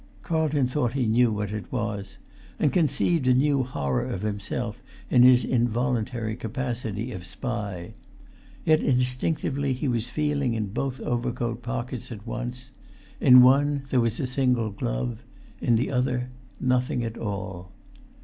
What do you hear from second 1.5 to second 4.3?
it was, and conceived a new horror of